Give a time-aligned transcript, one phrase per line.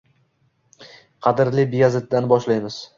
[1.27, 2.85] Qadrli Beyazitdan boshlaymiz.